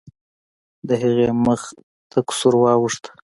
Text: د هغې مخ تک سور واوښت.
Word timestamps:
د 0.87 0.89
هغې 1.01 1.29
مخ 1.45 1.61
تک 2.11 2.27
سور 2.39 2.55
واوښت. 2.61 3.03